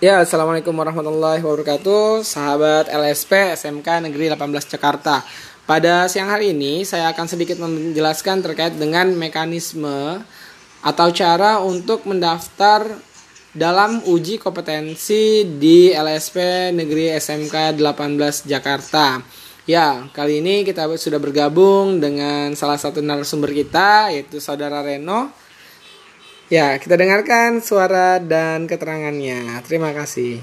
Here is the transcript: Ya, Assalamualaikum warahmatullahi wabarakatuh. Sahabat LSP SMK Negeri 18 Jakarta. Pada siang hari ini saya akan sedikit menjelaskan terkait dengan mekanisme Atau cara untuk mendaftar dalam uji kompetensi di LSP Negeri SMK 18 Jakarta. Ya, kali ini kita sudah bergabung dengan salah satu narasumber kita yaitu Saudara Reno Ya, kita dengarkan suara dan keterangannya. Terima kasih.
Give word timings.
Ya, 0.00 0.24
Assalamualaikum 0.24 0.72
warahmatullahi 0.72 1.44
wabarakatuh. 1.44 2.24
Sahabat 2.24 2.88
LSP 2.88 3.52
SMK 3.52 4.08
Negeri 4.08 4.32
18 4.32 4.48
Jakarta. 4.72 5.20
Pada 5.68 6.08
siang 6.08 6.32
hari 6.32 6.56
ini 6.56 6.88
saya 6.88 7.12
akan 7.12 7.28
sedikit 7.28 7.60
menjelaskan 7.60 8.40
terkait 8.40 8.80
dengan 8.80 9.12
mekanisme 9.12 10.24
Atau 10.80 11.12
cara 11.12 11.60
untuk 11.60 12.08
mendaftar 12.08 12.88
dalam 13.52 14.00
uji 14.08 14.40
kompetensi 14.40 15.44
di 15.44 15.92
LSP 15.92 16.72
Negeri 16.72 17.12
SMK 17.20 17.76
18 17.76 18.48
Jakarta. 18.48 19.20
Ya, 19.68 20.08
kali 20.16 20.40
ini 20.40 20.64
kita 20.64 20.88
sudah 20.96 21.20
bergabung 21.20 22.00
dengan 22.00 22.56
salah 22.56 22.80
satu 22.80 23.04
narasumber 23.04 23.52
kita 23.52 24.16
yaitu 24.16 24.40
Saudara 24.40 24.80
Reno 24.80 25.49
Ya, 26.50 26.82
kita 26.82 26.98
dengarkan 26.98 27.62
suara 27.62 28.18
dan 28.18 28.66
keterangannya. 28.66 29.62
Terima 29.62 29.94
kasih. 29.94 30.42